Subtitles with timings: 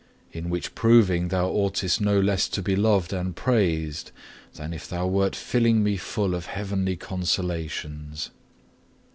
[0.31, 4.09] In which proving Thou oughtest no less to be loved and praised,
[4.55, 8.31] than if Thou wert filling me full of heavenly consolations.